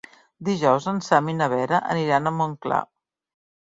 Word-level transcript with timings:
Dijous 0.47 0.87
en 0.93 1.01
Sam 1.09 1.29
i 1.33 1.37
na 1.43 1.49
Vera 1.53 1.83
aniran 1.97 2.31
a 2.31 2.35
Montclar. 2.41 2.85